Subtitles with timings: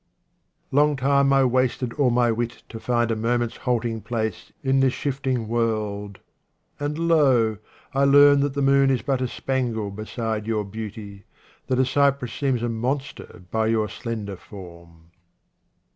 [0.71, 4.93] Long time I wasted all my wit to find a moment's halting place in this
[4.93, 6.17] shifting world,
[6.79, 7.59] and lo!
[7.93, 11.25] I learn that the moon is but a spangle beside your beauty,
[11.67, 15.11] that the cypress seems a monster by your slender form.